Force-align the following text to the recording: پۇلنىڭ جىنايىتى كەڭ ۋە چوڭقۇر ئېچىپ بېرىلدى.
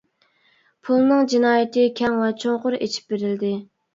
پۇلنىڭ 0.87 1.27
جىنايىتى 1.33 1.85
كەڭ 2.01 2.17
ۋە 2.21 2.31
چوڭقۇر 2.45 2.79
ئېچىپ 2.79 3.13
بېرىلدى. 3.15 3.53